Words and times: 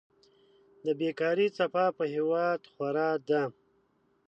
د 0.85 0.87
بيکاري 0.99 1.47
څپه 1.57 1.85
په 1.97 2.03
هېواد 2.13 2.59
خوره 2.71 3.09
ده. 3.29 3.43